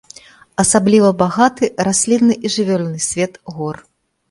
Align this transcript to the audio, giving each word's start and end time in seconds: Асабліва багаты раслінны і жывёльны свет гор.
Асабліва 0.63 1.11
багаты 1.19 1.69
раслінны 1.89 2.39
і 2.49 2.53
жывёльны 2.57 2.99
свет 3.11 3.41
гор. 3.55 3.75